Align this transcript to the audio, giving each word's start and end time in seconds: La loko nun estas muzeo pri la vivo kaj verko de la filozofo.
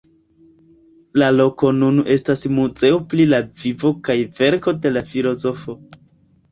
La 1.23 1.27
loko 1.35 1.69
nun 1.81 2.01
estas 2.17 2.47
muzeo 2.57 2.99
pri 3.13 3.29
la 3.35 3.43
vivo 3.61 3.93
kaj 4.09 4.19
verko 4.41 4.79
de 4.85 4.95
la 4.99 5.07
filozofo. 5.13 5.81